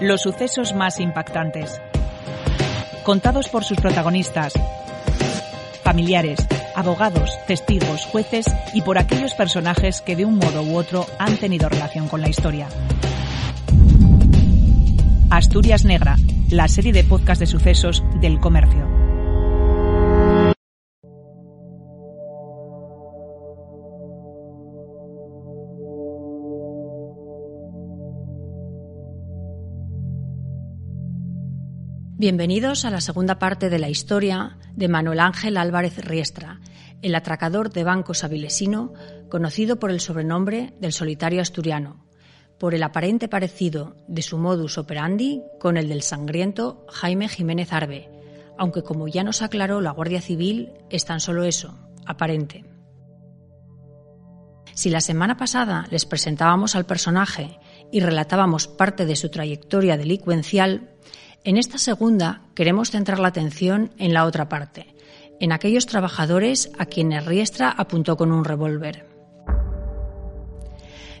Los 0.00 0.20
sucesos 0.20 0.74
más 0.74 1.00
impactantes. 1.00 1.80
Contados 3.02 3.48
por 3.48 3.64
sus 3.64 3.78
protagonistas, 3.78 4.52
familiares, 5.82 6.46
abogados, 6.74 7.30
testigos, 7.46 8.04
jueces 8.04 8.44
y 8.74 8.82
por 8.82 8.98
aquellos 8.98 9.32
personajes 9.32 10.02
que 10.02 10.14
de 10.14 10.26
un 10.26 10.36
modo 10.36 10.62
u 10.62 10.76
otro 10.76 11.06
han 11.18 11.38
tenido 11.38 11.70
relación 11.70 12.08
con 12.08 12.20
la 12.20 12.28
historia. 12.28 12.68
Asturias 15.30 15.86
Negra, 15.86 16.16
la 16.50 16.68
serie 16.68 16.92
de 16.92 17.02
podcast 17.02 17.40
de 17.40 17.46
sucesos 17.46 18.04
del 18.20 18.38
comercio. 18.38 18.95
Bienvenidos 32.18 32.86
a 32.86 32.90
la 32.90 33.02
segunda 33.02 33.38
parte 33.38 33.68
de 33.68 33.78
la 33.78 33.90
historia 33.90 34.56
de 34.74 34.88
Manuel 34.88 35.20
Ángel 35.20 35.58
Álvarez 35.58 35.98
Riestra, 35.98 36.60
el 37.02 37.14
atracador 37.14 37.70
de 37.70 37.84
bancos 37.84 38.24
avilesino, 38.24 38.94
conocido 39.28 39.78
por 39.78 39.90
el 39.90 40.00
sobrenombre 40.00 40.72
del 40.80 40.94
solitario 40.94 41.42
asturiano, 41.42 42.06
por 42.58 42.74
el 42.74 42.84
aparente 42.84 43.28
parecido 43.28 43.96
de 44.08 44.22
su 44.22 44.38
modus 44.38 44.78
operandi 44.78 45.42
con 45.60 45.76
el 45.76 45.90
del 45.90 46.00
sangriento 46.00 46.86
Jaime 46.88 47.28
Jiménez 47.28 47.70
Arbe, 47.74 48.08
aunque 48.56 48.82
como 48.82 49.08
ya 49.08 49.22
nos 49.22 49.42
aclaró 49.42 49.82
la 49.82 49.90
Guardia 49.90 50.22
Civil, 50.22 50.72
es 50.88 51.04
tan 51.04 51.20
solo 51.20 51.44
eso, 51.44 51.78
aparente. 52.06 52.64
Si 54.72 54.88
la 54.88 55.02
semana 55.02 55.36
pasada 55.36 55.86
les 55.90 56.06
presentábamos 56.06 56.76
al 56.76 56.86
personaje 56.86 57.58
y 57.92 58.00
relatábamos 58.00 58.68
parte 58.68 59.04
de 59.04 59.16
su 59.16 59.28
trayectoria 59.28 59.98
delincuencial, 59.98 60.96
en 61.46 61.58
esta 61.58 61.78
segunda 61.78 62.40
queremos 62.56 62.90
centrar 62.90 63.20
la 63.20 63.28
atención 63.28 63.92
en 63.98 64.12
la 64.12 64.24
otra 64.24 64.48
parte, 64.48 64.96
en 65.38 65.52
aquellos 65.52 65.86
trabajadores 65.86 66.72
a 66.76 66.86
quienes 66.86 67.24
Riestra 67.24 67.70
apuntó 67.70 68.16
con 68.16 68.32
un 68.32 68.44
revólver. 68.44 69.06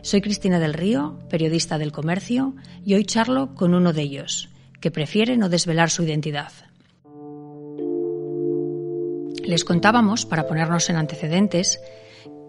Soy 0.02 0.20
Cristina 0.20 0.58
del 0.58 0.74
Río, 0.74 1.16
periodista 1.30 1.78
del 1.78 1.92
comercio, 1.92 2.56
y 2.84 2.94
hoy 2.94 3.04
charlo 3.04 3.54
con 3.54 3.72
uno 3.72 3.92
de 3.92 4.02
ellos, 4.02 4.48
que 4.80 4.90
prefiere 4.90 5.36
no 5.36 5.48
desvelar 5.48 5.90
su 5.90 6.02
identidad. 6.02 6.52
Les 9.44 9.64
contábamos, 9.64 10.26
para 10.26 10.48
ponernos 10.48 10.90
en 10.90 10.96
antecedentes, 10.96 11.78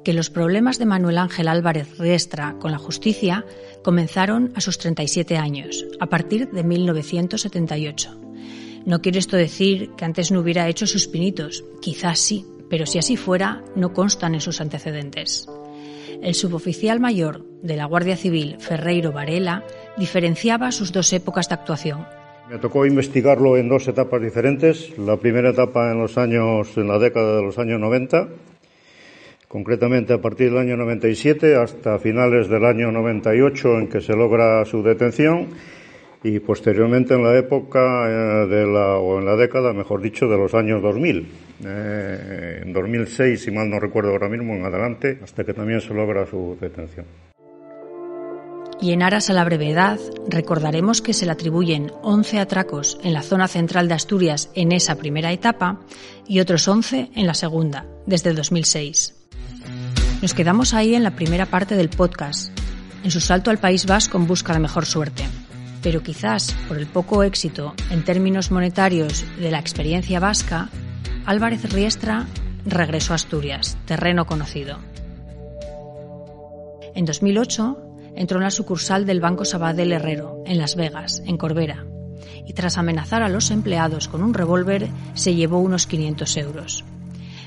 que 0.08 0.14
los 0.14 0.30
problemas 0.30 0.80
de 0.80 0.86
Manuel 0.86 1.18
Ángel 1.18 1.50
Álvarez 1.50 1.98
Riestra 1.98 2.56
con 2.62 2.72
la 2.72 2.78
justicia 2.78 3.44
comenzaron 3.84 4.54
a 4.56 4.62
sus 4.62 4.78
37 4.78 5.36
años, 5.36 5.86
a 6.00 6.06
partir 6.06 6.50
de 6.50 6.64
1978. 6.64 8.16
No 8.86 9.02
quiere 9.02 9.20
esto 9.20 9.36
decir 9.36 9.92
que 9.98 10.06
antes 10.06 10.32
no 10.32 10.40
hubiera 10.40 10.70
hecho 10.70 10.88
sus 10.88 11.10
pinitos, 11.10 11.66
quizás 11.82 12.20
sí, 12.20 12.46
pero 12.70 12.86
si 12.86 13.00
así 13.00 13.18
fuera, 13.18 13.66
no 13.76 13.92
constan 13.92 14.34
en 14.34 14.40
sus 14.40 14.62
antecedentes. 14.62 15.46
El 16.24 16.36
suboficial 16.36 17.02
mayor 17.02 17.46
de 17.62 17.76
la 17.76 17.84
Guardia 17.84 18.16
Civil, 18.16 18.56
Ferreiro 18.60 19.12
Varela, 19.12 19.66
diferenciaba 19.98 20.72
sus 20.72 20.94
dos 20.94 21.12
épocas 21.12 21.50
de 21.50 21.56
actuación. 21.56 22.06
Me 22.50 22.60
tocó 22.60 22.86
investigarlo 22.86 23.58
en 23.58 23.68
dos 23.68 23.86
etapas 23.90 24.22
diferentes. 24.22 24.98
La 24.98 25.18
primera 25.18 25.50
etapa 25.50 25.92
en 25.92 26.00
los 26.00 26.18
años, 26.18 26.78
en 26.78 26.88
la 26.88 26.98
década 26.98 27.36
de 27.36 27.42
los 27.42 27.60
años 27.60 27.78
90, 27.82 28.30
concretamente 29.48 30.14
a 30.14 30.22
partir 30.22 30.50
del 30.50 30.60
año 30.60 30.78
97 30.78 31.56
hasta 31.56 32.00
finales 32.00 32.50
del 32.50 32.66
año 32.66 32.92
98 32.92 33.80
en 33.80 33.88
que 33.88 34.02
se 34.02 34.14
logra 34.14 34.66
su 34.66 34.84
detención 34.84 35.48
y 36.24 36.40
posteriormente 36.40 37.14
en 37.14 37.24
la 37.24 37.38
época 37.38 37.80
eh, 38.10 38.48
de 38.48 38.66
la, 38.66 38.98
o 38.98 39.20
en 39.20 39.26
la 39.26 39.36
década, 39.36 39.72
mejor 39.74 40.02
dicho, 40.02 40.28
de 40.28 40.38
los 40.38 40.54
años 40.54 40.82
2000. 40.82 41.28
Eh, 41.66 42.62
en 42.64 42.74
2006, 42.74 43.42
si 43.42 43.52
mal 43.52 43.70
no 43.70 43.80
recuerdo 43.80 44.12
ahora 44.12 44.28
mismo, 44.28 44.54
en 44.54 44.66
adelante, 44.66 45.20
hasta 45.24 45.44
que 45.44 45.54
también 45.54 45.80
se 45.80 45.94
logra 45.94 46.26
su 46.26 46.58
detención. 46.60 47.06
Y 48.80 48.92
en 48.92 49.02
aras 49.02 49.30
a 49.30 49.34
la 49.34 49.44
brevedad, 49.44 50.00
recordaremos 50.28 51.02
que 51.02 51.14
se 51.14 51.26
le 51.26 51.32
atribuyen 51.32 51.92
11 52.04 52.40
atracos 52.40 53.00
en 53.04 53.14
la 53.14 53.24
zona 53.24 53.48
central 53.48 53.88
de 53.88 53.96
Asturias 53.96 54.52
en 54.54 54.72
esa 54.72 54.96
primera 54.96 55.32
etapa 55.32 55.80
y 56.28 56.42
otros 56.42 56.68
11 56.68 57.10
en 57.16 57.26
la 57.26 57.34
segunda, 57.34 57.86
desde 58.06 58.30
el 58.30 58.36
2006. 58.36 59.17
Nos 60.28 60.34
quedamos 60.34 60.74
ahí 60.74 60.94
en 60.94 61.04
la 61.04 61.12
primera 61.16 61.46
parte 61.46 61.78
del 61.78 61.88
podcast, 61.88 62.52
en 63.02 63.12
su 63.12 63.22
salto 63.22 63.50
al 63.50 63.60
País 63.60 63.86
Vasco 63.86 64.18
en 64.18 64.28
busca 64.28 64.52
de 64.52 64.60
mejor 64.60 64.86
suerte. 64.86 65.24
Pero 65.82 66.04
quizás 66.04 66.54
por 66.68 66.78
el 66.78 66.86
poco 66.86 67.24
éxito 67.24 67.74
en 67.92 68.04
términos 68.04 68.52
monetarios 68.52 69.24
de 69.40 69.52
la 69.52 69.60
experiencia 69.60 70.20
vasca, 70.20 70.68
Álvarez 71.26 71.72
Riestra 71.72 72.28
regresó 72.66 73.14
a 73.14 73.16
Asturias, 73.16 73.78
terreno 73.86 74.26
conocido. 74.26 74.80
En 76.94 77.06
2008 77.06 77.78
entró 78.18 78.40
en 78.40 78.44
la 78.44 78.52
sucursal 78.52 79.06
del 79.06 79.22
Banco 79.22 79.46
Sabadell 79.46 79.94
Herrero, 79.94 80.44
en 80.46 80.58
Las 80.58 80.76
Vegas, 80.76 81.24
en 81.26 81.38
Corbera, 81.38 81.86
y 82.46 82.52
tras 82.52 82.78
amenazar 82.78 83.24
a 83.24 83.30
los 83.30 83.50
empleados 83.50 84.10
con 84.10 84.22
un 84.22 84.34
revólver, 84.34 84.90
se 85.14 85.36
llevó 85.36 85.60
unos 85.60 85.88
500 85.88 86.36
euros. 86.36 86.84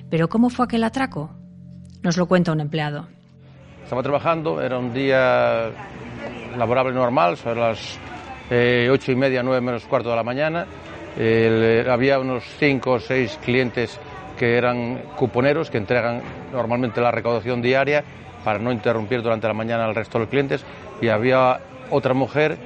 ¿Pero 0.08 0.30
cómo 0.30 0.48
fue 0.48 0.64
aquel 0.64 0.84
atraco? 0.84 1.39
Nos 2.02 2.16
lo 2.16 2.26
cuenta 2.26 2.52
un 2.52 2.60
empleado. 2.60 3.06
Estaba 3.84 4.02
trabajando, 4.02 4.60
era 4.62 4.78
un 4.78 4.92
día 4.92 5.70
laborable 6.56 6.92
normal, 6.92 7.36
sobre 7.36 7.60
las 7.60 7.98
eh, 8.50 8.88
ocho 8.90 9.12
y 9.12 9.16
media, 9.16 9.42
nueve 9.42 9.60
menos 9.60 9.84
cuarto 9.84 10.10
de 10.10 10.16
la 10.16 10.22
mañana. 10.22 10.66
había 11.90 12.18
unos 12.18 12.44
cinco 12.58 12.92
o 12.92 13.00
seis 13.00 13.38
clientes 13.44 13.98
que 14.38 14.56
eran 14.56 15.02
cuponeros, 15.16 15.70
que 15.70 15.78
entregan 15.78 16.22
normalmente 16.52 17.00
la 17.00 17.10
recaudación 17.10 17.60
diaria 17.60 18.02
para 18.42 18.58
no 18.58 18.72
interrumpir 18.72 19.22
durante 19.22 19.46
la 19.46 19.52
mañana 19.52 19.84
al 19.84 19.94
resto 19.94 20.18
de 20.18 20.24
los 20.24 20.30
clientes. 20.30 20.64
Y 21.02 21.08
había 21.08 21.60
otra 21.90 22.14
mujer 22.14 22.56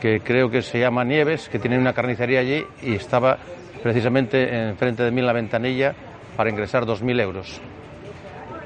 que 0.00 0.20
creo 0.20 0.50
que 0.50 0.60
se 0.60 0.78
llama 0.78 1.04
Nieves, 1.04 1.48
que 1.48 1.58
tiene 1.58 1.78
una 1.78 1.94
carnicería 1.94 2.40
allí 2.40 2.62
y 2.82 2.94
estaba 2.94 3.38
precisamente 3.82 4.68
enfrente 4.68 5.02
de 5.02 5.10
mí 5.10 5.20
en 5.20 5.26
la 5.26 5.32
ventanilla 5.32 5.94
para 6.36 6.50
ingresar 6.50 6.84
2.000 6.84 7.20
euros. 7.22 7.62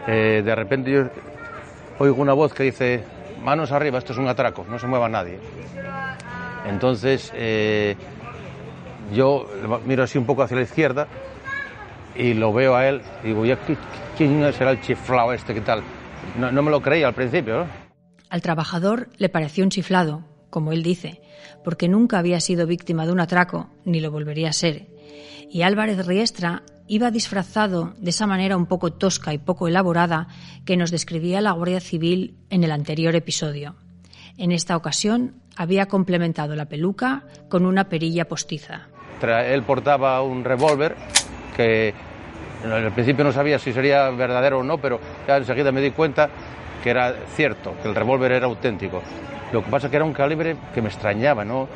Eh, 0.07 0.43
de 0.45 0.55
repente 0.55 0.91
yo 0.91 1.05
oigo 1.99 2.23
una 2.23 2.33
voz 2.33 2.55
que 2.55 2.65
dice, 2.65 3.03
manos 3.43 3.73
arriba, 3.73 3.99
esto 3.99 4.13
es 4.13 4.19
un 4.19 4.29
atraco, 4.29 4.65
no 4.69 4.79
se 4.79 4.87
mueva 4.87 5.09
nadie. 5.09 5.39
Entonces 6.67 7.33
eh, 7.35 7.97
yo 9.13 9.47
miro 9.87 10.03
así 10.03 10.19
un 10.19 10.27
poco 10.27 10.43
hacia 10.43 10.57
la 10.57 10.63
izquierda 10.63 11.07
y 12.15 12.35
lo 12.35 12.53
veo 12.53 12.75
a 12.75 12.89
él 12.89 13.03
y 13.23 13.29
digo, 13.29 13.43
¿quién 14.17 14.53
será 14.53 14.73
el 14.73 14.81
chiflado 14.81 15.33
este? 15.33 15.55
¿Qué 15.55 15.61
tal? 15.61 15.83
No, 16.39 16.63
me 16.63 16.71
lo 16.71 16.83
creía 16.83 17.09
al 17.09 17.15
principio. 17.15 17.67
Al 18.29 18.43
trabajador 18.43 19.09
le 19.17 19.29
pareció 19.29 19.65
un 19.65 19.71
chiflado, 19.71 20.25
como 20.51 20.73
él 20.73 20.83
dice, 20.83 21.23
porque 21.65 21.89
nunca 21.89 22.19
había 22.19 22.41
sido 22.41 22.67
víctima 22.67 23.07
de 23.07 23.13
un 23.13 23.21
atraco, 23.21 23.71
ni 23.85 24.01
lo 24.01 24.11
volvería 24.11 24.51
a 24.51 24.53
ser. 24.53 24.89
Y 25.51 25.63
Álvarez 25.63 26.07
Riestra 26.07 26.63
iba 26.89 27.11
disfrazado 27.11 27.95
de 27.99 28.11
esa 28.11 28.27
manera 28.27 28.57
un 28.57 28.67
poco 28.67 28.93
tosca 28.93 29.33
y 29.33 29.39
poco 29.39 29.69
elaborada 29.69 30.29
que 30.65 30.77
nos 30.77 30.91
describía 30.91 31.41
la 31.41 31.53
Guardia 31.53 31.81
Civil 31.81 32.35
en 32.51 32.65
el 32.65 32.73
anterior 32.73 33.15
episodio. 33.15 33.77
En 34.37 34.53
esta 34.53 34.77
ocasión 34.77 35.35
había 35.57 35.87
complementado 35.87 36.57
la 36.57 36.67
peluca 36.67 37.25
con 37.49 37.67
una 37.67 37.89
perilla 37.89 38.27
postiza. 38.27 38.89
Él 39.21 39.63
portaba 39.65 40.23
un 40.23 40.45
revólver 40.45 40.97
que 41.57 41.93
al 42.65 42.93
principio 42.93 43.25
no 43.25 43.33
sabía 43.33 43.59
si 43.59 43.73
sería 43.73 44.09
verdadero 44.11 44.61
o 44.61 44.63
no, 44.63 44.79
pero 44.79 45.01
ya 45.27 45.37
enseguida 45.37 45.73
me 45.73 45.81
di 45.81 45.91
cuenta 45.91 46.31
que 46.83 46.91
era 46.91 47.15
cierto, 47.35 47.75
que 47.83 47.89
el 47.89 47.95
revólver 47.95 48.33
era 48.33 48.47
auténtico. 48.47 49.03
Lo 49.53 49.65
que 49.65 49.71
pasa 49.71 49.87
es 49.87 49.91
que 49.91 49.97
era 49.97 50.05
un 50.05 50.13
calibre 50.13 50.57
que 50.73 50.83
me 50.83 50.89
extrañaba, 50.89 51.45
¿no? 51.45 51.69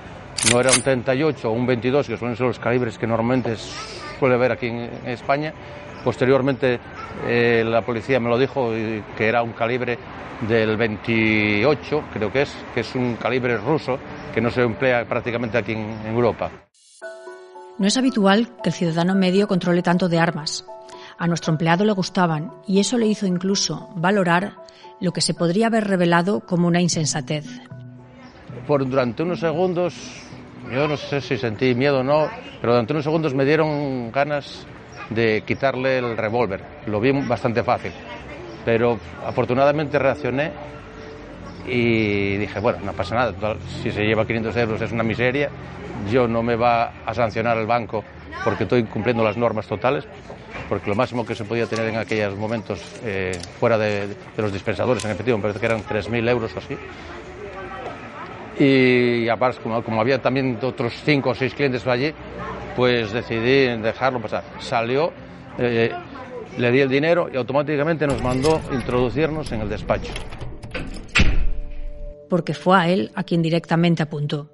No 0.53 0.61
era 0.61 0.71
un 0.73 0.83
38 0.83 1.49
o 1.49 1.53
un 1.53 1.67
22, 1.67 2.07
que 2.07 2.17
suelen 2.17 2.37
ser 2.37 2.47
los 2.47 2.59
calibres 2.59 2.99
que 2.99 3.07
normalmente 3.07 3.57
suele 3.57 4.37
ver 4.37 4.53
aquí 4.53 4.67
en 4.67 4.91
España. 5.07 5.53
Posteriormente 6.05 6.81
eh, 7.27 7.65
la 7.65 7.83
policía 7.83 8.19
me 8.19 8.29
lo 8.29 8.37
dijo 8.37 8.73
que 9.17 9.27
era 9.27 9.43
un 9.43 9.53
calibre 9.53 9.99
del 10.49 10.77
28, 10.77 12.05
creo 12.13 12.33
que 12.33 12.43
es, 12.43 12.53
que 12.75 12.81
es 12.81 12.95
un 12.95 13.17
calibre 13.17 13.57
ruso 13.57 13.99
que 14.35 14.41
no 14.41 14.51
se 14.51 14.63
emplea 14.63 15.05
prácticamente 15.05 15.59
aquí 15.59 15.73
en 15.73 16.07
Europa. 16.07 16.51
No 17.79 17.87
es 17.87 17.97
habitual 17.97 18.49
que 18.63 18.71
el 18.71 18.75
ciudadano 18.75 19.15
medio 19.15 19.49
controle 19.49 19.83
tanto 19.83 20.09
de 20.09 20.19
armas. 20.19 20.65
A 21.19 21.27
nuestro 21.27 21.53
empleado 21.53 21.85
le 21.85 21.93
gustaban 21.93 22.53
y 22.67 22.81
eso 22.81 22.99
le 22.99 23.07
hizo 23.07 23.27
incluso 23.27 23.91
valorar 23.95 24.57
lo 25.01 25.13
que 25.13 25.21
se 25.21 25.35
podría 25.35 25.69
haber 25.69 25.85
revelado 25.85 26.41
como 26.41 26.69
una 26.69 26.81
insensatez. 26.81 27.45
Por 28.67 28.89
durante 28.89 29.23
unos 29.23 29.41
segundos 29.41 29.95
yo 30.73 30.89
no 30.89 30.97
sé 30.97 31.21
si 31.21 31.37
sentí 31.37 31.75
miedo 31.75 32.01
o 32.01 32.05
no, 32.05 32.29
pero 32.61 32.73
durante 32.73 32.93
unos 32.93 33.05
segundos 33.05 33.35
me 33.35 33.45
dieron 33.45 34.13
ganas 34.13 34.67
de 35.11 35.43
quitarle 35.47 35.99
el 35.99 36.17
revólver. 36.17 36.61
Lo 36.87 37.01
vi 37.01 37.13
bastante 37.13 37.63
fácil. 37.63 37.93
Pero 38.65 38.99
afortunadamente 39.27 39.99
reaccioné 39.99 40.53
y 41.67 42.37
dije, 42.37 42.61
bueno, 42.61 42.79
no 42.85 42.93
pasa 42.93 43.15
nada, 43.15 43.57
si 43.83 43.91
se 43.91 44.05
lleva 44.05 44.27
500 44.27 44.57
euros 44.57 44.83
es 44.83 44.93
una 44.93 45.03
miseria, 45.03 45.49
yo 46.11 46.27
no 46.27 46.43
me 46.43 46.57
va 46.57 46.93
a 47.05 47.15
sancionar 47.15 47.57
el 47.59 47.67
banco 47.67 48.03
porque 48.45 48.65
estoy 48.65 48.85
cumpliendo 48.85 49.23
las 49.23 49.37
normas 49.37 49.67
totales, 49.67 50.05
porque 50.69 50.89
lo 50.89 50.97
máximo 50.97 51.25
que 51.25 51.35
se 51.35 51.45
podía 51.45 51.67
tener 51.67 51.87
en 51.89 51.97
aquellos 51.97 52.37
momentos 52.37 52.81
eh, 53.05 53.39
fuera 53.61 53.79
de, 53.79 54.09
los 54.37 54.53
dispensadores 54.53 55.05
en 55.05 55.13
efectivo, 55.13 55.39
me 55.39 55.43
parece 55.43 55.61
que 55.61 55.67
eran 55.67 55.83
3.000 55.83 56.29
euros 56.29 56.55
o 56.57 56.59
así. 56.59 56.77
Y 58.65 59.29
aparte, 59.29 59.61
como, 59.61 59.83
como 59.83 60.01
había 60.01 60.23
también 60.23 60.57
otros 60.63 60.93
5 61.05 61.31
o 61.31 61.35
6 61.35 61.53
clientes 61.53 61.85
allí, 61.85 62.15
pues 62.77 63.13
decidí 63.13 63.67
dejarlo 63.83 64.21
pasar. 64.21 64.45
Salió, 64.61 65.13
eh, 65.59 65.91
le 66.57 66.71
di 66.71 66.81
el 66.81 66.89
dinero 66.89 67.29
y 67.33 67.37
automáticamente 67.37 68.07
nos 68.07 68.23
mandó 68.23 68.61
introducirnos 68.71 69.51
en 69.51 69.63
el 69.63 69.69
despacho. 69.69 70.13
Porque 72.31 72.55
fue 72.55 72.79
a 72.79 72.89
él 72.89 73.11
a 73.17 73.25
quien 73.25 73.43
directamente 73.43 74.05
apuntó. 74.05 74.49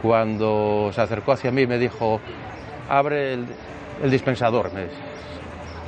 Cuando 0.00 0.92
se 0.92 1.00
acercó 1.00 1.32
hacia 1.32 1.50
mí 1.50 1.66
me 1.66 1.78
dijo, 1.78 2.20
abre 2.88 3.32
el, 3.32 4.08
dispensador, 4.08 4.70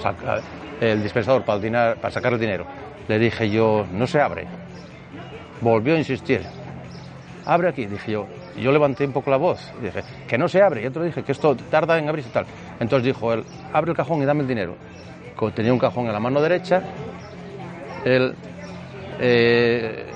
saca 0.03 0.41
el 0.81 1.05
dispensador 1.05 1.45
para, 1.45 1.95
para 1.95 2.11
sacar 2.11 2.33
el 2.33 2.41
dinero. 2.41 2.67
Le 3.07 3.21
dije 3.21 3.49
yo, 3.49 3.87
no 3.93 4.09
se 4.09 4.21
abre. 4.21 4.49
Volvió 5.61 5.95
a 5.95 5.99
insistir, 5.99 6.43
abre 7.47 7.69
aquí, 7.69 7.87
dije 7.87 8.13
yo. 8.13 8.27
yo 8.57 8.73
levanté 8.73 9.05
un 9.05 9.13
poco 9.13 9.31
la 9.31 9.37
voz 9.37 9.73
y 9.81 9.85
dije, 9.85 10.03
que 10.27 10.39
no 10.39 10.49
se 10.49 10.63
abre. 10.63 10.83
Y 10.83 10.87
otro 10.87 11.03
dije, 11.03 11.23
que 11.23 11.33
esto 11.33 11.57
tarda 11.71 11.99
en 11.99 12.09
abrirse 12.09 12.31
tal. 12.31 12.47
Entonces 12.81 13.07
dijo 13.07 13.33
él, 13.33 13.45
abre 13.73 13.91
el 13.91 13.97
cajón 13.97 14.23
y 14.23 14.25
dame 14.25 14.43
el 14.43 14.49
dinero. 14.49 14.77
Tenía 15.55 15.73
un 15.73 15.79
cajón 15.79 16.07
en 16.07 16.13
la 16.13 16.21
mano 16.21 16.41
derecha, 16.41 16.83
él 18.05 18.35
eh, 19.21 20.07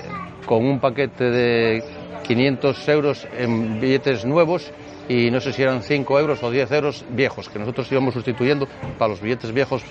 con 0.45 0.65
un 0.65 0.79
paquete 0.79 1.25
de 1.25 1.83
500 2.23 2.89
euros 2.89 3.27
en 3.37 3.79
billetes 3.79 4.25
nuevos 4.25 4.71
y 5.07 5.29
no 5.29 5.39
sé 5.39 5.53
si 5.53 5.61
eran 5.61 5.83
5 5.83 6.19
euros 6.19 6.41
o 6.43 6.49
10 6.49 6.71
euros 6.71 7.05
viejos, 7.09 7.49
que 7.49 7.59
nosotros 7.59 7.91
íbamos 7.91 8.13
sustituyendo 8.13 8.67
para 8.97 9.09
los 9.09 9.21
billetes 9.21 9.51
viejos, 9.51 9.83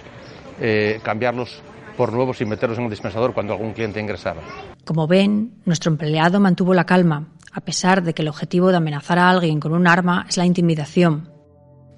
eh, 0.60 1.00
cambiarlos 1.02 1.62
por 1.98 2.12
nuevos 2.12 2.40
y 2.40 2.44
meterlos 2.44 2.78
en 2.78 2.84
el 2.84 2.90
dispensador 2.90 3.34
cuando 3.34 3.54
algún 3.54 3.72
cliente 3.72 3.98
ingresaba. 3.98 4.40
Como 4.84 5.08
ven, 5.08 5.54
nuestro 5.64 5.90
empleado 5.90 6.38
mantuvo 6.38 6.72
la 6.72 6.86
calma, 6.86 7.26
a 7.52 7.60
pesar 7.60 8.04
de 8.04 8.14
que 8.14 8.22
el 8.22 8.28
objetivo 8.28 8.70
de 8.70 8.76
amenazar 8.76 9.18
a 9.18 9.28
alguien 9.28 9.58
con 9.58 9.72
un 9.72 9.88
arma 9.88 10.24
es 10.28 10.36
la 10.36 10.46
intimidación. 10.46 11.28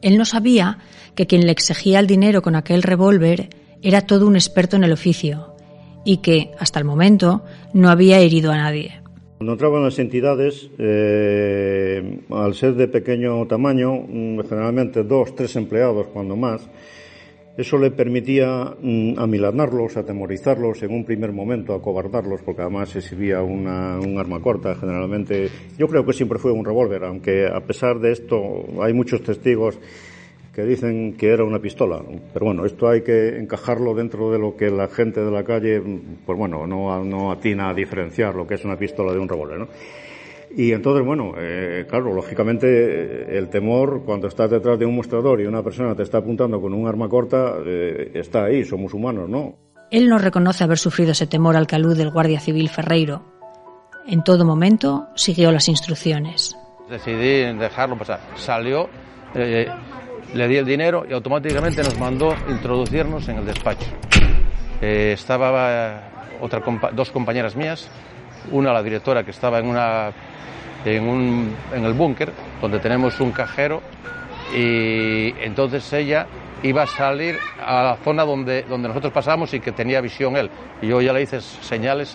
Él 0.00 0.16
no 0.16 0.24
sabía 0.24 0.78
que 1.14 1.26
quien 1.26 1.44
le 1.44 1.52
exigía 1.52 2.00
el 2.00 2.06
dinero 2.06 2.40
con 2.40 2.56
aquel 2.56 2.82
revólver 2.82 3.50
era 3.82 4.00
todo 4.00 4.26
un 4.26 4.36
experto 4.36 4.76
en 4.76 4.84
el 4.84 4.92
oficio 4.92 5.54
y 6.02 6.16
que, 6.22 6.50
hasta 6.58 6.78
el 6.78 6.86
momento, 6.86 7.44
no 7.74 7.90
había 7.90 8.20
herido 8.20 8.52
a 8.52 8.56
nadie. 8.56 9.02
Cuando 9.36 9.52
entraban 9.52 9.84
las 9.84 9.98
entidades, 9.98 10.70
eh, 10.78 12.20
al 12.30 12.54
ser 12.54 12.74
de 12.74 12.88
pequeño 12.88 13.46
tamaño, 13.46 13.92
mm, 13.96 14.40
generalmente 14.48 15.04
dos, 15.04 15.34
tres 15.34 15.56
empleados 15.56 16.06
cuando 16.06 16.36
más, 16.36 16.62
eso 17.60 17.78
le 17.78 17.90
permitía 17.90 18.74
mm, 18.80 19.18
amilanarlos, 19.18 19.96
atemorizarlos 19.96 20.82
en 20.82 20.92
un 20.92 21.04
primer 21.04 21.32
momento, 21.32 21.74
acobardarlos, 21.74 22.42
porque 22.42 22.62
además 22.62 22.94
exhibía 22.96 23.42
una, 23.42 23.98
un 23.98 24.18
arma 24.18 24.40
corta 24.40 24.74
generalmente. 24.74 25.48
Yo 25.78 25.86
creo 25.86 26.04
que 26.04 26.12
siempre 26.12 26.38
fue 26.38 26.52
un 26.52 26.64
revólver, 26.64 27.04
aunque 27.04 27.46
a 27.46 27.60
pesar 27.60 27.98
de 28.00 28.12
esto 28.12 28.64
hay 28.82 28.92
muchos 28.92 29.22
testigos 29.22 29.78
que 30.54 30.64
dicen 30.64 31.14
que 31.16 31.28
era 31.28 31.44
una 31.44 31.60
pistola. 31.60 32.02
Pero 32.32 32.46
bueno, 32.46 32.64
esto 32.64 32.88
hay 32.88 33.02
que 33.02 33.38
encajarlo 33.38 33.94
dentro 33.94 34.30
de 34.32 34.38
lo 34.38 34.56
que 34.56 34.70
la 34.70 34.88
gente 34.88 35.20
de 35.20 35.30
la 35.30 35.44
calle, 35.44 35.80
pues 36.26 36.38
bueno, 36.38 36.66
no, 36.66 37.04
no 37.04 37.30
atina 37.30 37.70
a 37.70 37.74
diferenciar 37.74 38.34
lo 38.34 38.46
que 38.46 38.54
es 38.54 38.64
una 38.64 38.76
pistola 38.76 39.12
de 39.12 39.18
un 39.18 39.28
revólver, 39.28 39.58
¿no? 39.58 39.68
Y 40.56 40.72
entonces, 40.72 41.06
bueno, 41.06 41.34
eh, 41.38 41.86
claro, 41.88 42.12
lógicamente 42.12 43.36
el 43.38 43.48
temor 43.48 44.02
cuando 44.04 44.26
estás 44.26 44.50
detrás 44.50 44.78
de 44.78 44.86
un 44.86 44.96
mostrador 44.96 45.40
y 45.40 45.46
una 45.46 45.62
persona 45.62 45.94
te 45.94 46.02
está 46.02 46.18
apuntando 46.18 46.60
con 46.60 46.74
un 46.74 46.88
arma 46.88 47.08
corta, 47.08 47.54
eh, 47.64 48.10
está 48.14 48.44
ahí, 48.44 48.64
somos 48.64 48.92
humanos, 48.92 49.28
¿no? 49.28 49.56
Él 49.90 50.08
no 50.08 50.18
reconoce 50.18 50.64
haber 50.64 50.78
sufrido 50.78 51.12
ese 51.12 51.26
temor 51.26 51.56
al 51.56 51.66
calud 51.66 51.96
del 51.96 52.10
guardia 52.10 52.40
civil 52.40 52.68
Ferreiro. 52.68 53.22
En 54.06 54.24
todo 54.24 54.44
momento 54.44 55.08
siguió 55.14 55.52
las 55.52 55.68
instrucciones. 55.68 56.56
Decidí 56.88 57.52
dejarlo 57.56 57.96
pasar. 57.96 58.20
Salió, 58.34 58.88
eh, 59.34 59.66
le 60.34 60.48
di 60.48 60.56
el 60.56 60.64
dinero 60.64 61.04
y 61.08 61.12
automáticamente 61.12 61.82
nos 61.82 61.98
mandó 61.98 62.34
introducirnos 62.48 63.28
en 63.28 63.38
el 63.38 63.46
despacho. 63.46 63.86
Eh, 64.80 65.12
estaba 65.12 66.10
otra 66.40 66.62
dos 66.92 67.10
compañeras 67.10 67.54
mías, 67.54 67.90
una 68.50 68.72
la 68.72 68.82
directora 68.82 69.24
que 69.24 69.30
estaba 69.30 69.58
en, 69.58 69.66
una, 69.66 70.10
en, 70.84 71.08
un, 71.08 71.54
en 71.74 71.84
el 71.84 71.92
búnker, 71.92 72.32
donde 72.60 72.78
tenemos 72.78 73.20
un 73.20 73.32
cajero, 73.32 73.80
y 74.54 75.32
entonces 75.42 75.92
ella 75.92 76.26
iba 76.62 76.82
a 76.82 76.86
salir 76.86 77.38
a 77.64 77.82
la 77.82 77.96
zona 77.96 78.24
donde, 78.24 78.62
donde 78.62 78.88
nosotros 78.88 79.12
pasamos 79.12 79.54
y 79.54 79.60
que 79.60 79.72
tenía 79.72 80.00
visión 80.00 80.36
él. 80.36 80.50
Y 80.82 80.88
yo 80.88 81.00
ya 81.00 81.12
le 81.12 81.22
hice 81.22 81.40
señales 81.40 82.14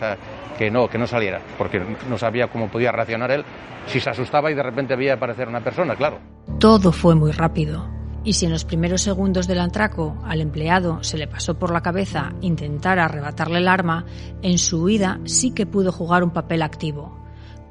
que 0.58 0.70
no, 0.70 0.88
que 0.88 0.98
no 0.98 1.08
saliera, 1.08 1.42
porque 1.58 1.82
no 2.10 2.18
sabía 2.18 2.48
cómo 2.48 2.68
podía 2.68 2.92
reaccionar 2.92 3.32
él 3.32 3.46
si 3.88 4.00
se 4.00 4.10
asustaba 4.10 4.52
y 4.52 4.56
de 4.56 4.64
repente 4.64 4.96
veía 4.96 5.14
aparecer 5.14 5.48
una 5.48 5.62
persona, 5.62 5.96
claro. 5.96 6.20
Todo 6.60 6.92
fue 6.92 7.16
muy 7.16 7.32
rápido. 7.32 7.95
Y 8.26 8.34
si 8.34 8.48
en 8.48 8.52
los 8.52 8.66
primeros 8.66 9.04
segundos 9.04 9.48
del 9.48 9.60
atraco 9.60 10.18
al 10.26 10.42
empleado 10.42 11.04
se 11.04 11.16
le 11.16 11.28
pasó 11.28 11.60
por 11.60 11.72
la 11.72 11.82
cabeza 11.82 12.34
intentar 12.42 12.98
arrebatarle 12.98 13.60
el 13.60 13.68
arma, 13.68 14.04
en 14.42 14.58
su 14.58 14.82
huida 14.82 15.20
sí 15.26 15.54
que 15.54 15.68
pudo 15.68 15.92
jugar 15.92 16.24
un 16.24 16.32
papel 16.32 16.64
activo. 16.64 17.16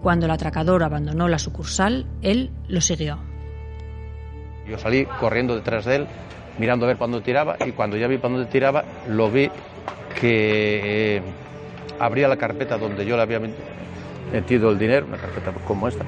Cuando 0.01 0.27
el 0.27 0.31
atracador 0.31 0.85
abandonó 0.85 1.27
la 1.27 1.41
sucursal, 1.41 2.07
él 2.23 2.53
lo 2.69 2.81
siguió. 2.81 3.19
Yo 4.69 4.79
salí 4.79 5.07
corriendo 5.19 5.57
detrás 5.57 5.87
de 5.87 5.97
él, 5.97 6.07
mirando 6.59 6.87
a 6.87 6.89
ver 6.89 6.99
cuándo 6.99 7.21
tiraba, 7.21 7.57
y 7.67 7.73
cuando 7.73 7.97
ya 7.97 8.07
vi 8.07 8.19
cuándo 8.19 8.47
tiraba, 8.47 8.85
lo 9.09 9.33
vi 9.33 9.51
que 10.21 11.17
eh, 11.17 11.23
abría 11.99 12.29
la 12.29 12.37
carpeta 12.37 12.79
donde 12.79 13.05
yo 13.05 13.17
le 13.17 13.23
había 13.23 13.41
metido 14.33 14.71
el 14.71 14.79
dinero, 14.79 15.07
una 15.07 15.17
carpeta 15.17 15.53
como 15.67 15.89
esta, 15.89 16.05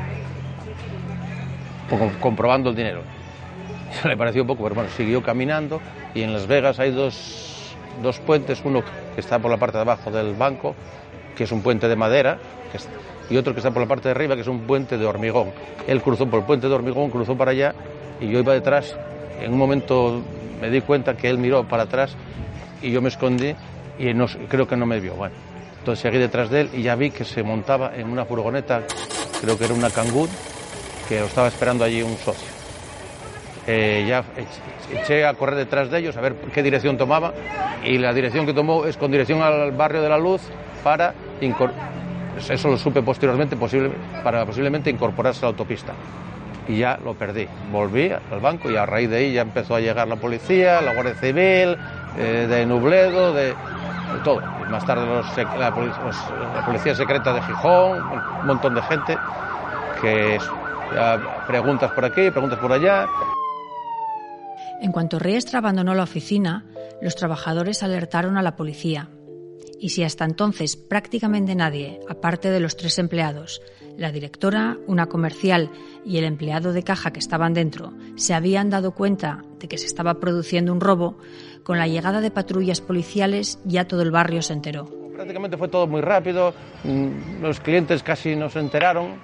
comprobando 2.21 2.71
el 2.71 2.77
dinero 2.77 3.17
le 4.05 4.17
pareció 4.17 4.43
un 4.43 4.49
poco, 4.49 4.65
pero 4.65 4.75
bueno, 4.75 4.91
siguió 4.97 5.23
caminando 5.23 5.81
y 6.15 6.23
en 6.23 6.33
Las 6.33 6.47
Vegas 6.47 6.79
hay 6.79 6.91
dos, 6.91 7.75
dos 8.03 8.19
puentes, 8.21 8.61
uno 8.65 8.83
que 9.15 9.21
está 9.21 9.39
por 9.39 9.51
la 9.51 9.57
parte 9.57 9.79
de 9.79 9.83
abajo 9.83 10.11
del 10.11 10.35
banco, 10.35 10.75
que 11.37 11.45
es 11.45 11.53
un 11.53 11.63
puente 11.63 11.89
de 11.89 11.97
madera, 11.97 12.39
y 13.29 13.37
otro 13.37 13.53
que 13.53 13.61
está 13.61 13.71
por 13.71 13.83
la 13.83 13.89
parte 13.89 14.09
de 14.09 14.13
arriba, 14.13 14.35
que 14.35 14.43
es 14.43 14.47
un 14.47 14.61
puente 14.61 14.99
de 14.99 15.07
hormigón. 15.07 15.51
Él 15.87 16.01
cruzó 16.01 16.29
por 16.29 16.41
el 16.41 16.47
puente 16.47 16.69
de 16.69 16.75
hormigón, 16.75 17.11
cruzó 17.11 17.37
para 17.37 17.51
allá 17.51 17.75
y 18.21 18.29
yo 18.29 18.39
iba 18.39 18.53
detrás. 18.53 18.97
En 19.41 19.53
un 19.53 19.59
momento 19.59 20.23
me 20.61 20.71
di 20.71 20.81
cuenta 20.81 21.17
que 21.17 21.29
él 21.29 21.39
miró 21.39 21.65
para 21.65 21.85
atrás 21.85 22.17
y 22.83 22.91
yo 22.91 23.03
me 23.03 23.09
escondí 23.09 23.55
y 23.99 24.15
creo 24.49 24.69
que 24.69 24.77
no 24.77 24.87
me 24.87 25.01
vio. 25.01 25.15
Bueno, 25.15 25.35
entonces 25.79 26.03
seguí 26.03 26.19
detrás 26.19 26.51
de 26.51 26.63
él 26.63 26.71
y 26.73 26.83
ya 26.83 26.95
vi 26.95 27.11
que 27.11 27.25
se 27.25 27.43
montaba 27.43 27.93
en 27.97 28.09
una 28.09 28.25
furgoneta, 28.25 28.83
creo 29.41 29.59
que 29.59 29.65
era 29.65 29.75
una 29.75 29.91
Kangoo, 29.91 30.29
que 31.09 31.21
lo 31.21 31.27
estaba 31.27 31.49
esperando 31.49 31.85
allí 31.85 32.03
un 32.03 32.17
socio. 32.17 32.56
Eh, 33.69 34.05
ya 34.09 34.23
eché 34.93 35.27
a 35.27 35.35
correr 35.35 35.57
detrás 35.57 35.91
de 35.91 35.99
ellos 35.99 36.17
a 36.17 36.21
ver 36.21 36.37
qué 36.55 36.63
dirección 36.63 36.97
tomaba 36.97 37.33
y 37.85 37.99
la 37.99 38.13
dirección 38.13 38.47
que 38.47 38.55
tomó 38.55 38.85
es 38.85 38.97
con 38.97 39.11
dirección 39.11 39.43
al 39.43 39.73
barrio 39.73 40.03
de 40.03 40.09
la 40.09 40.19
Luz 40.19 40.41
para 40.85 41.15
eso 42.49 42.69
lo 42.69 42.77
supe 42.77 43.03
posteriormente 43.03 43.57
posible, 43.57 43.91
para 44.23 44.45
posiblemente 44.45 44.91
incorporarse 44.91 45.41
a 45.41 45.43
la 45.43 45.49
autopista 45.49 45.93
y 46.69 46.79
ya 46.79 46.99
lo 47.03 47.15
perdí. 47.15 47.49
Volví 47.71 48.11
al 48.11 48.41
banco 48.41 48.71
y 48.71 48.77
a 48.77 48.87
raíz 48.87 49.11
de 49.11 49.17
ahí 49.17 49.33
ya 49.33 49.43
empezó 49.43 49.77
a 49.77 49.81
llegar 49.81 50.07
la 50.09 50.17
policía, 50.17 50.81
la 50.81 50.93
Guardia 50.95 51.15
Civil, 51.15 51.77
eh, 52.19 52.47
de 52.49 52.67
Nubledo, 52.67 53.33
de, 53.33 53.55
todo. 54.25 54.41
más 54.71 54.85
tarde 54.85 55.07
la, 55.59 55.75
policía, 56.65 56.95
secreta 56.95 57.33
de 57.33 57.43
Gijón, 57.43 58.03
un 58.41 58.47
montón 58.47 58.75
de 58.75 58.83
gente 58.83 59.17
que 60.01 60.39
preguntas 61.47 61.91
por 61.93 62.05
aquí, 62.05 62.31
preguntas 62.31 62.59
por 62.59 62.73
allá. 62.73 63.07
En 64.81 64.93
cuanto 64.93 65.19
Riestra 65.19 65.61
abandonó 65.61 65.95
la 65.95 66.03
oficina, 66.03 66.67
los 67.01 67.17
trabajadores 67.17 67.83
alertaron 67.83 68.37
a 68.37 68.43
la 68.43 68.57
policía. 68.57 69.09
Y 69.81 69.91
si 69.91 70.03
hasta 70.05 70.25
entonces 70.25 70.77
prácticamente 70.77 71.55
nadie, 71.55 72.01
aparte 72.09 72.51
de 72.51 72.61
los 72.61 72.77
tres 72.77 72.99
empleados, 72.99 73.61
la 73.97 74.13
directora, 74.13 74.79
una 74.87 75.07
comercial 75.07 75.71
y 76.05 76.19
el 76.19 76.25
empleado 76.25 76.73
de 76.73 76.83
caja 76.83 77.13
que 77.13 77.19
estaban 77.19 77.55
dentro, 77.55 77.93
se 78.17 78.35
habían 78.35 78.71
dado 78.71 78.93
cuenta 78.93 79.45
de 79.59 79.69
que 79.69 79.79
se 79.79 79.87
estaba 79.87 80.21
produciendo 80.21 80.73
un 80.73 80.81
robo, 80.81 81.19
con 81.63 81.79
la 81.79 81.89
llegada 81.89 82.21
de 82.21 82.31
patrullas 82.31 82.81
policiales 82.81 83.59
ya 83.65 83.87
todo 83.87 84.03
el 84.03 84.11
barrio 84.11 84.43
se 84.43 84.53
enteró. 84.53 84.87
Prácticamente 85.15 85.57
fue 85.57 85.69
todo 85.69 85.87
muy 85.87 86.03
rápido, 86.03 86.55
mm, 86.85 87.43
los 87.43 87.61
clientes 87.61 88.03
casi 88.03 88.37
no 88.37 88.51
se 88.51 88.61
enteraron, 88.61 89.15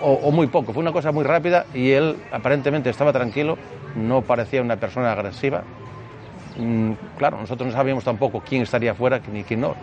o, 0.00 0.30
muy 0.30 0.46
poco. 0.46 0.72
Fue 0.72 0.82
una 0.82 0.92
cosa 0.92 1.12
muy 1.12 1.24
rápida 1.24 1.66
y 1.74 1.90
él 1.90 2.16
aparentemente 2.30 2.90
estaba 2.90 3.12
tranquilo, 3.12 3.56
no 3.96 4.22
parecía 4.22 4.62
una 4.62 4.76
persona 4.76 5.12
agresiva. 5.12 5.62
Mm, 6.58 6.92
claro, 7.18 7.38
nosotros 7.38 7.68
no 7.68 7.72
sabíamos 7.72 8.04
tampoco 8.04 8.42
quién 8.46 8.62
estaría 8.62 8.94
fuera 8.94 9.20
ni 9.32 9.42
quién 9.42 9.60
no. 9.60 9.74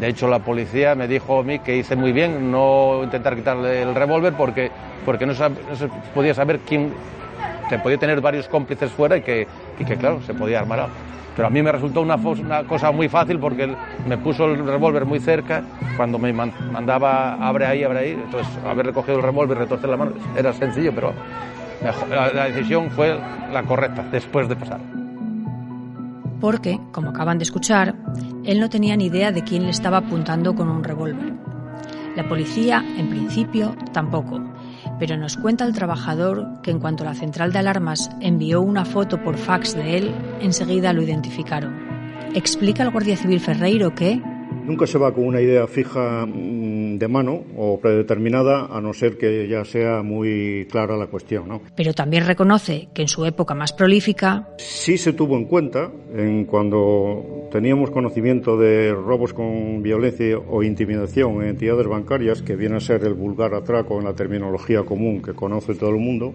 De 0.00 0.08
hecho, 0.08 0.26
la 0.26 0.38
policía 0.38 0.94
me 0.94 1.06
dijo 1.06 1.40
a 1.40 1.42
mí 1.42 1.58
que 1.58 1.76
hice 1.76 1.96
muy 1.96 2.12
bien 2.12 2.50
no 2.50 3.00
intentar 3.04 3.36
quitarle 3.36 3.82
el 3.82 3.94
revólver 3.94 4.32
porque, 4.32 4.70
porque 5.04 5.26
no, 5.26 5.34
se 5.34 5.50
podía 6.14 6.34
saber 6.34 6.60
quién, 6.60 6.92
se 7.68 7.78
podía 7.78 7.98
tener 7.98 8.20
varios 8.20 8.48
cómplices 8.48 8.90
fuera 8.90 9.18
y 9.18 9.22
que, 9.22 9.46
y 9.78 9.84
que 9.84 9.96
claro, 9.96 10.22
se 10.22 10.32
podía 10.32 10.60
armar 10.60 10.80
algo. 10.80 10.94
Pero 11.34 11.48
a 11.48 11.50
mí 11.50 11.62
me 11.62 11.72
resultó 11.72 12.02
una, 12.02 12.16
una 12.16 12.64
cosa 12.64 12.92
muy 12.92 13.08
fácil 13.08 13.38
porque 13.38 13.74
me 14.06 14.18
puso 14.18 14.44
el 14.44 14.66
revólver 14.66 15.06
muy 15.06 15.18
cerca 15.18 15.62
cuando 15.96 16.18
me 16.18 16.32
mandaba 16.32 17.34
abre 17.34 17.66
ahí, 17.66 17.84
abre 17.84 17.98
ahí. 18.00 18.10
Entonces, 18.12 18.52
haber 18.66 18.86
recogido 18.86 19.16
el 19.16 19.22
revólver 19.22 19.56
y 19.56 19.60
retorcer 19.60 19.88
la 19.88 19.96
mano 19.96 20.12
era 20.36 20.52
sencillo, 20.52 20.92
pero 20.94 21.12
la 22.10 22.46
decisión 22.46 22.90
fue 22.90 23.18
la 23.52 23.62
correcta 23.62 24.04
después 24.10 24.48
de 24.48 24.56
pasar. 24.56 24.80
Porque, 26.40 26.80
como 26.90 27.10
acaban 27.10 27.38
de 27.38 27.44
escuchar, 27.44 27.94
él 28.44 28.58
no 28.58 28.68
tenía 28.68 28.96
ni 28.96 29.06
idea 29.06 29.30
de 29.30 29.44
quién 29.44 29.62
le 29.62 29.70
estaba 29.70 29.98
apuntando 29.98 30.54
con 30.54 30.68
un 30.68 30.82
revólver. 30.82 31.32
La 32.16 32.28
policía, 32.28 32.84
en 32.98 33.08
principio, 33.08 33.74
tampoco 33.92 34.40
pero 34.98 35.16
nos 35.16 35.36
cuenta 35.36 35.64
el 35.64 35.72
trabajador 35.72 36.60
que 36.62 36.70
en 36.70 36.80
cuanto 36.80 37.04
la 37.04 37.14
central 37.14 37.52
de 37.52 37.58
alarmas 37.58 38.10
envió 38.20 38.60
una 38.60 38.84
foto 38.84 39.22
por 39.22 39.36
fax 39.36 39.74
de 39.74 39.96
él, 39.96 40.14
enseguida 40.40 40.92
lo 40.92 41.02
identificaron. 41.02 41.74
Explica 42.34 42.82
el 42.82 42.90
Guardia 42.90 43.16
Civil 43.16 43.40
Ferreiro 43.40 43.94
que... 43.94 44.20
Nunca 44.64 44.86
se 44.86 44.98
va 44.98 45.12
con 45.12 45.26
una 45.26 45.40
idea 45.40 45.66
fija 45.66 46.24
mm, 47.02 47.02
de 47.02 47.08
mano 47.08 47.42
o 47.56 47.80
predeterminada, 47.80 48.66
a 48.70 48.80
no 48.80 48.92
ser 48.92 49.18
que 49.18 49.48
ya 49.48 49.64
sea 49.64 50.02
muy 50.02 50.66
clara 50.70 50.96
la 50.96 51.08
cuestión. 51.08 51.48
¿no? 51.48 51.60
Pero 51.74 51.92
también 51.92 52.26
reconoce 52.26 52.88
que 52.94 53.02
en 53.02 53.08
su 53.08 53.24
época 53.26 53.54
más 53.54 53.72
prolífica... 53.72 54.48
Sí 54.58 54.96
se 54.96 55.12
tuvo 55.12 55.36
en 55.36 55.46
cuenta 55.46 55.90
en 56.14 56.44
cuando 56.44 57.48
teníamos 57.50 57.90
conocimiento 57.90 58.56
de 58.56 58.92
robos 58.92 59.32
con 59.34 59.82
violencia 59.82 60.38
o 60.38 60.62
intimidación 60.62 61.42
en 61.42 61.48
entidades 61.48 61.86
bancarias, 61.86 62.42
que 62.42 62.56
viene 62.56 62.76
a 62.76 62.80
ser 62.80 63.04
el 63.04 63.14
vulgar 63.14 63.54
atraco 63.54 63.98
en 63.98 64.04
la 64.04 64.14
terminología 64.14 64.82
común 64.84 65.22
que 65.22 65.32
conoce 65.32 65.74
todo 65.74 65.90
el 65.90 65.96
mundo. 65.98 66.34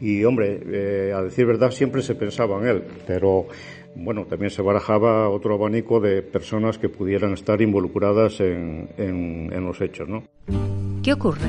Y, 0.00 0.24
hombre, 0.24 0.60
eh, 0.66 1.12
a 1.14 1.22
decir 1.22 1.44
verdad, 1.44 1.70
siempre 1.70 2.00
se 2.00 2.14
pensaba 2.14 2.58
en 2.60 2.68
él, 2.68 2.82
pero 3.06 3.46
bueno, 3.94 4.24
también 4.24 4.50
se 4.50 4.62
barajaba 4.62 5.28
otro 5.28 5.54
abanico 5.54 6.00
de 6.00 6.22
personas 6.22 6.78
que 6.78 6.88
pudieran 6.88 7.32
estar 7.32 7.60
involucradas 7.60 8.40
en, 8.40 8.88
en, 8.96 9.64
los 9.64 9.80
hechos, 9.80 10.08
¿no? 10.08 10.24
¿Qué 11.02 11.12
ocurre? 11.12 11.48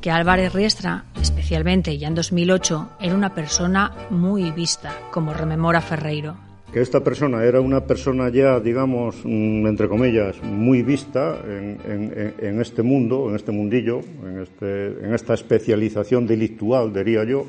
Que 0.00 0.10
Álvarez 0.10 0.52
Riestra, 0.52 1.06
especialmente 1.20 1.96
ya 1.98 2.08
en 2.08 2.14
2008, 2.14 2.88
era 3.00 3.14
una 3.14 3.34
persona 3.34 3.92
muy 4.10 4.50
vista, 4.50 4.94
como 5.10 5.32
rememora 5.32 5.80
Ferreiro. 5.80 6.36
Que 6.72 6.80
esta 6.80 7.02
persona 7.02 7.44
era 7.44 7.60
una 7.60 7.84
persona 7.84 8.28
ya, 8.28 8.60
digamos, 8.60 9.16
mm, 9.24 9.66
entre 9.66 9.88
comillas, 9.88 10.42
muy 10.42 10.82
vista 10.82 11.38
en, 11.46 12.34
en 12.38 12.60
este 12.60 12.82
mundo, 12.82 13.28
en 13.30 13.36
este 13.36 13.52
mundillo, 13.52 14.00
en, 14.24 14.40
este, 14.40 14.86
en 14.86 15.14
esta 15.14 15.34
especialización 15.34 16.26
delictual, 16.26 16.92
diría 16.92 17.24
yo, 17.24 17.46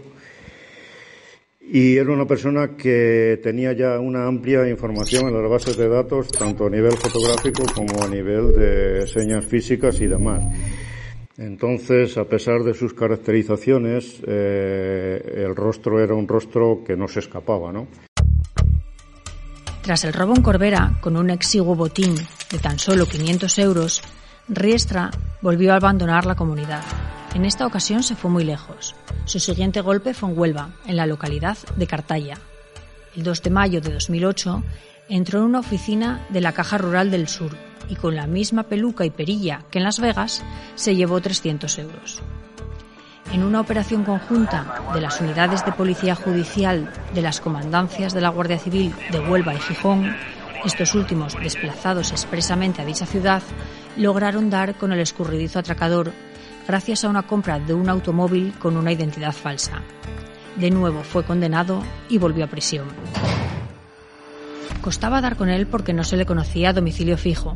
y 1.69 1.97
era 1.97 2.13
una 2.13 2.25
persona 2.25 2.77
que 2.77 3.39
tenía 3.43 3.73
ya 3.73 3.99
una 3.99 4.25
amplia 4.25 4.67
información 4.69 5.27
en 5.27 5.41
las 5.41 5.49
bases 5.49 5.75
de 5.75 5.89
datos, 5.89 6.29
tanto 6.29 6.65
a 6.65 6.69
nivel 6.69 6.93
fotográfico 6.93 7.63
como 7.75 8.01
a 8.03 8.07
nivel 8.07 8.53
de 8.53 9.07
señas 9.07 9.45
físicas 9.45 9.99
y 9.99 10.07
demás. 10.07 10.41
Entonces, 11.37 12.17
a 12.17 12.23
pesar 12.23 12.63
de 12.63 12.73
sus 12.73 12.93
caracterizaciones, 12.93 14.21
eh, 14.25 15.43
el 15.45 15.55
rostro 15.55 16.01
era 16.01 16.15
un 16.15 16.27
rostro 16.27 16.83
que 16.85 16.95
no 16.95 17.07
se 17.07 17.19
escapaba, 17.19 17.71
¿no? 17.71 17.87
Tras 19.81 20.03
el 20.05 20.13
robo 20.13 20.35
en 20.35 20.41
Corbera, 20.41 20.97
con 21.01 21.15
un 21.15 21.29
exiguo 21.29 21.75
botín 21.75 22.15
de 22.15 22.59
tan 22.59 22.79
solo 22.79 23.05
500 23.05 23.59
euros, 23.59 24.01
Riestra 24.47 25.11
volvió 25.41 25.73
a 25.73 25.75
abandonar 25.75 26.25
la 26.25 26.35
comunidad. 26.35 26.81
En 27.37 27.45
esta 27.45 27.67
ocasión 27.67 28.01
se 28.01 28.15
fue 28.15 28.31
muy 28.31 28.43
lejos. 28.43 28.95
Su 29.25 29.39
siguiente 29.39 29.81
golpe 29.81 30.15
fue 30.15 30.31
en 30.31 30.39
Huelva, 30.39 30.71
en 30.87 30.95
la 30.95 31.05
localidad 31.05 31.55
de 31.75 31.85
Cartaya. 31.85 32.39
El 33.15 33.21
2 33.21 33.43
de 33.43 33.49
mayo 33.51 33.79
de 33.79 33.93
2008 33.93 34.63
entró 35.07 35.37
en 35.37 35.45
una 35.45 35.59
oficina 35.59 36.25
de 36.29 36.41
la 36.41 36.53
Caja 36.53 36.79
Rural 36.79 37.11
del 37.11 37.27
Sur 37.27 37.55
y 37.89 37.95
con 37.95 38.15
la 38.15 38.25
misma 38.25 38.63
peluca 38.63 39.05
y 39.05 39.11
perilla 39.11 39.61
que 39.69 39.77
en 39.77 39.83
Las 39.83 39.99
Vegas 39.99 40.43
se 40.73 40.95
llevó 40.95 41.21
300 41.21 41.77
euros. 41.77 42.23
En 43.31 43.43
una 43.43 43.61
operación 43.61 44.03
conjunta 44.03 44.81
de 44.95 45.01
las 45.01 45.21
unidades 45.21 45.63
de 45.63 45.73
policía 45.73 46.15
judicial 46.15 46.91
de 47.13 47.21
las 47.21 47.39
comandancias 47.39 48.15
de 48.15 48.21
la 48.21 48.29
Guardia 48.29 48.57
Civil 48.57 48.95
de 49.11 49.19
Huelva 49.19 49.53
y 49.53 49.59
Gijón, 49.59 50.15
estos 50.65 50.95
últimos 50.95 51.35
desplazados 51.39 52.11
expresamente 52.11 52.81
a 52.81 52.85
dicha 52.85 53.05
ciudad, 53.05 53.43
lograron 53.95 54.49
dar 54.49 54.73
con 54.75 54.91
el 54.91 55.01
escurridizo 55.01 55.59
atracador 55.59 56.13
gracias 56.67 57.05
a 57.05 57.09
una 57.09 57.23
compra 57.23 57.59
de 57.59 57.73
un 57.73 57.87
automóvil 57.87 58.53
con 58.59 58.75
una 58.75 58.91
identidad 58.91 59.31
falsa. 59.31 59.81
De 60.57 60.69
nuevo 60.69 61.03
fue 61.03 61.23
condenado 61.23 61.81
y 62.09 62.17
volvió 62.17 62.43
a 62.43 62.49
prisión. 62.49 62.87
Costaba 64.81 65.21
dar 65.21 65.37
con 65.37 65.49
él 65.49 65.67
porque 65.67 65.93
no 65.93 66.03
se 66.03 66.17
le 66.17 66.25
conocía 66.25 66.69
a 66.69 66.73
domicilio 66.73 67.17
fijo. 67.17 67.55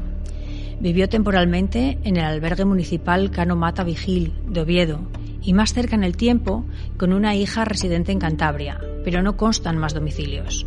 Vivió 0.80 1.10
temporalmente 1.10 2.00
en 2.04 2.18
el 2.18 2.24
albergue 2.24 2.66
municipal 2.66 3.32
Cano 3.32 3.56
Mata 3.56 3.84
Vigil 3.84 4.34
de 4.48 4.62
Oviedo 4.62 5.02
y 5.42 5.54
más 5.54 5.74
cerca 5.74 5.96
en 5.96 6.04
el 6.04 6.16
tiempo 6.16 6.66
con 6.98 7.14
una 7.14 7.36
hija 7.36 7.66
residente 7.66 8.12
en 8.12 8.20
Cantabria, 8.20 8.80
pero 9.04 9.22
no 9.22 9.36
constan 9.36 9.78
más 9.78 9.94
domicilios. 9.94 10.66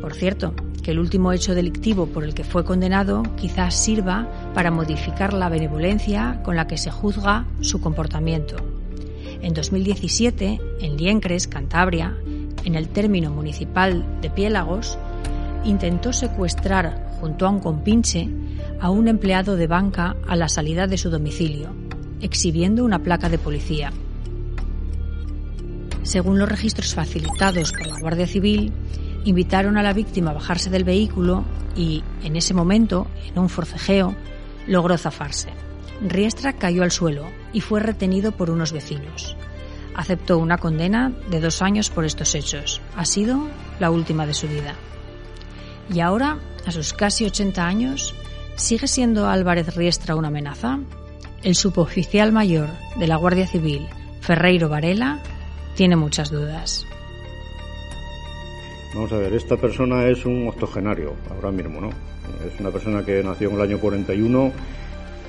Por 0.00 0.14
cierto, 0.14 0.54
que 0.82 0.90
el 0.92 0.98
último 0.98 1.32
hecho 1.32 1.54
delictivo 1.54 2.06
por 2.06 2.24
el 2.24 2.34
que 2.34 2.44
fue 2.44 2.64
condenado 2.64 3.22
quizás 3.36 3.74
sirva 3.74 4.28
para 4.54 4.70
modificar 4.70 5.32
la 5.32 5.48
benevolencia 5.48 6.40
con 6.44 6.56
la 6.56 6.66
que 6.66 6.78
se 6.78 6.90
juzga 6.90 7.46
su 7.60 7.80
comportamiento. 7.80 8.56
En 9.42 9.54
2017, 9.54 10.60
en 10.80 10.96
Liencres, 10.96 11.46
Cantabria, 11.46 12.16
en 12.64 12.74
el 12.74 12.88
término 12.88 13.30
municipal 13.30 14.04
de 14.20 14.30
Piélagos, 14.30 14.98
intentó 15.64 16.12
secuestrar 16.12 17.16
junto 17.20 17.46
a 17.46 17.50
un 17.50 17.60
compinche 17.60 18.28
a 18.80 18.90
un 18.90 19.08
empleado 19.08 19.56
de 19.56 19.66
banca 19.66 20.16
a 20.26 20.36
la 20.36 20.48
salida 20.48 20.86
de 20.86 20.98
su 20.98 21.10
domicilio, 21.10 21.70
exhibiendo 22.20 22.84
una 22.84 23.00
placa 23.00 23.28
de 23.28 23.38
policía. 23.38 23.92
Según 26.02 26.38
los 26.38 26.48
registros 26.48 26.94
facilitados 26.94 27.72
por 27.72 27.86
la 27.86 27.98
Guardia 28.00 28.26
Civil, 28.26 28.72
invitaron 29.24 29.76
a 29.76 29.82
la 29.82 29.92
víctima 29.92 30.30
a 30.30 30.34
bajarse 30.34 30.70
del 30.70 30.84
vehículo 30.84 31.44
y, 31.76 32.02
en 32.22 32.36
ese 32.36 32.54
momento, 32.54 33.06
en 33.26 33.38
un 33.38 33.48
forcejeo, 33.48 34.14
logró 34.66 34.96
zafarse. 34.98 35.50
Riestra 36.00 36.52
cayó 36.52 36.82
al 36.82 36.92
suelo 36.92 37.24
y 37.52 37.60
fue 37.60 37.80
retenido 37.80 38.32
por 38.32 38.50
unos 38.50 38.72
vecinos. 38.72 39.36
Aceptó 39.94 40.38
una 40.38 40.58
condena 40.58 41.12
de 41.30 41.40
dos 41.40 41.60
años 41.60 41.90
por 41.90 42.04
estos 42.04 42.34
hechos. 42.34 42.80
Ha 42.96 43.04
sido 43.04 43.48
la 43.80 43.90
última 43.90 44.26
de 44.26 44.34
su 44.34 44.46
vida. 44.46 44.74
Y 45.92 46.00
ahora, 46.00 46.38
a 46.66 46.70
sus 46.70 46.92
casi 46.92 47.24
80 47.24 47.66
años, 47.66 48.14
¿sigue 48.56 48.86
siendo 48.86 49.28
Álvarez 49.28 49.74
Riestra 49.74 50.14
una 50.14 50.28
amenaza? 50.28 50.78
El 51.42 51.54
suboficial 51.54 52.30
mayor 52.32 52.68
de 52.96 53.06
la 53.06 53.16
Guardia 53.16 53.46
Civil, 53.46 53.88
Ferreiro 54.20 54.68
Varela, 54.68 55.20
tiene 55.74 55.96
muchas 55.96 56.30
dudas. 56.30 56.87
Vamos 58.94 59.12
a 59.12 59.18
ver, 59.18 59.34
esta 59.34 59.56
persona 59.56 60.06
es 60.06 60.24
un 60.24 60.48
octogenario 60.48 61.12
ahora 61.30 61.50
mismo, 61.50 61.80
¿no? 61.80 61.90
Es 62.46 62.58
una 62.58 62.70
persona 62.70 63.04
que 63.04 63.22
nació 63.22 63.50
en 63.50 63.56
el 63.56 63.60
año 63.62 63.78
41 63.78 64.52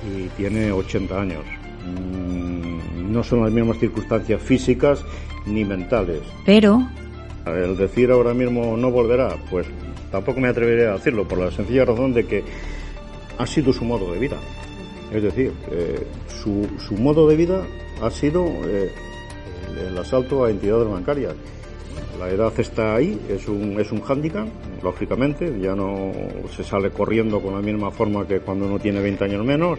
y 0.08 0.28
tiene 0.28 0.72
80 0.72 1.20
años. 1.20 1.44
Mm, 1.84 3.12
no 3.12 3.22
son 3.22 3.42
las 3.42 3.52
mismas 3.52 3.78
circunstancias 3.78 4.40
físicas 4.40 5.04
ni 5.46 5.64
mentales. 5.64 6.20
Pero... 6.46 6.82
El 7.46 7.76
decir 7.76 8.10
ahora 8.10 8.34
mismo 8.34 8.76
no 8.76 8.90
volverá, 8.90 9.34
pues 9.50 9.66
tampoco 10.10 10.40
me 10.40 10.48
atreveré 10.48 10.86
a 10.86 10.92
decirlo, 10.92 11.26
por 11.26 11.38
la 11.38 11.50
sencilla 11.50 11.86
razón 11.86 12.12
de 12.12 12.26
que 12.26 12.44
ha 13.38 13.46
sido 13.46 13.72
su 13.72 13.84
modo 13.84 14.12
de 14.12 14.18
vida. 14.18 14.36
Es 15.12 15.22
decir, 15.22 15.52
eh, 15.72 16.06
su, 16.28 16.68
su, 16.78 16.94
modo 16.94 17.26
de 17.26 17.36
vida 17.36 17.62
ha 18.02 18.10
sido 18.10 18.46
eh, 18.66 18.90
el 19.88 19.98
asalto 19.98 20.44
a 20.44 20.50
entidades 20.50 20.88
bancarias 20.88 21.34
la 22.20 22.28
edad 22.28 22.52
está 22.58 22.96
ahí, 22.96 23.18
es 23.30 23.48
un, 23.48 23.80
es 23.80 23.90
un 23.90 24.02
hándicap, 24.02 24.46
lógicamente, 24.82 25.58
ya 25.58 25.74
no 25.74 26.12
se 26.54 26.62
sale 26.62 26.90
corriendo 26.90 27.40
con 27.40 27.54
la 27.54 27.62
misma 27.62 27.90
forma 27.90 28.26
que 28.26 28.40
cuando 28.40 28.66
uno 28.66 28.78
tiene 28.78 29.00
20 29.00 29.24
años 29.24 29.44
menos 29.44 29.78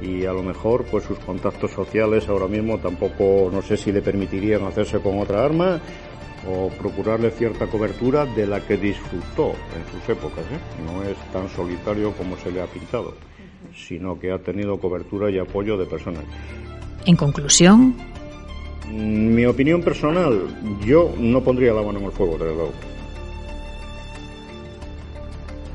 y 0.00 0.24
a 0.24 0.32
lo 0.32 0.42
mejor 0.42 0.84
pues 0.84 1.04
sus 1.04 1.18
contactos 1.20 1.70
sociales 1.70 2.28
ahora 2.28 2.46
mismo 2.46 2.78
tampoco 2.78 3.50
no 3.52 3.62
sé 3.62 3.76
si 3.76 3.90
le 3.90 4.00
permitirían 4.00 4.64
hacerse 4.64 5.00
con 5.00 5.18
otra 5.18 5.44
arma 5.44 5.80
o 6.48 6.68
procurarle 6.68 7.30
cierta 7.30 7.66
cobertura 7.66 8.24
de 8.26 8.46
la 8.46 8.60
que 8.60 8.76
disfrutó 8.76 9.52
en 9.76 9.92
sus 9.92 10.08
épocas. 10.08 10.44
¿eh? 10.50 10.82
No 10.84 11.02
es 11.02 11.16
tan 11.32 11.48
solitario 11.48 12.12
como 12.12 12.36
se 12.38 12.50
le 12.50 12.60
ha 12.60 12.66
pintado, 12.66 13.14
sino 13.74 14.18
que 14.18 14.32
ha 14.32 14.38
tenido 14.38 14.78
cobertura 14.78 15.30
y 15.30 15.38
apoyo 15.38 15.76
de 15.76 15.86
personas. 15.86 16.24
En 17.06 17.16
conclusión, 17.16 17.96
mi 18.90 19.44
opinión 19.46 19.82
personal, 19.82 20.40
yo 20.84 21.12
no 21.18 21.42
pondría 21.42 21.72
la 21.72 21.82
mano 21.82 21.98
en 21.98 22.06
el 22.06 22.12
fuego, 22.12 22.38
desde 22.38 22.54
luego. 22.54 22.72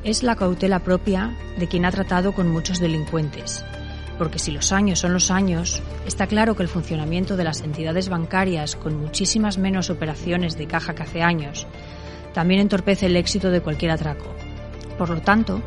es 0.03 0.21
la 0.21 0.35
cautela 0.35 0.79
propia 0.79 1.33
de 1.57 1.67
quien 1.67 1.85
ha 1.85 1.91
tratado 1.91 2.33
con 2.33 2.49
muchos 2.49 2.79
delincuentes. 2.79 3.63
Porque 4.17 4.37
si 4.37 4.51
los 4.51 4.71
años 4.71 4.99
son 4.99 5.13
los 5.13 5.31
años, 5.31 5.81
está 6.05 6.27
claro 6.27 6.55
que 6.55 6.63
el 6.63 6.69
funcionamiento 6.69 7.35
de 7.35 7.45
las 7.45 7.61
entidades 7.61 8.09
bancarias 8.09 8.75
con 8.75 8.99
muchísimas 8.99 9.57
menos 9.57 9.89
operaciones 9.89 10.57
de 10.57 10.67
caja 10.67 10.93
que 10.93 11.03
hace 11.03 11.21
años 11.21 11.67
también 12.33 12.61
entorpece 12.61 13.05
el 13.05 13.15
éxito 13.15 13.49
de 13.49 13.61
cualquier 13.61 13.91
atraco. 13.91 14.25
Por 14.97 15.09
lo 15.09 15.21
tanto, 15.21 15.61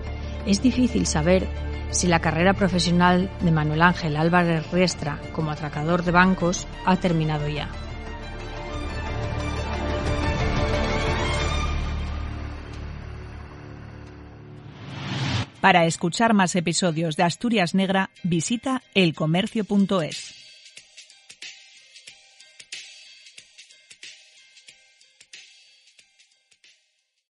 es 0.47 0.63
difícil 0.63 1.07
saber 1.07 1.47
si 1.91 2.07
la 2.07 2.21
carrera 2.21 2.55
profesional 2.55 3.31
de 3.41 3.51
Manuel 3.51 3.83
Ángel 3.83 4.17
Álvarez 4.17 4.71
Riestra 4.71 5.21
como 5.33 5.51
atracador 5.51 6.05
de 6.05 6.13
bancos 6.13 6.67
ha 6.85 6.97
terminado 6.97 7.49
ya. 7.49 7.69
Para 15.61 15.85
escuchar 15.87 16.33
más 16.33 16.55
episodios 16.55 17.17
de 17.17 17.25
Asturias 17.25 17.75
Negra, 17.75 18.11
visita 18.23 18.83
elcomercio.es. 18.95 20.46